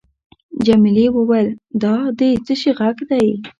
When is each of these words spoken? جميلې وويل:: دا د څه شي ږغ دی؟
جميلې 0.65 1.05
وويل:: 1.15 1.47
دا 1.81 1.95
د 2.17 2.21
څه 2.45 2.53
شي 2.61 2.71
ږغ 2.77 2.97
دی؟ 3.09 3.27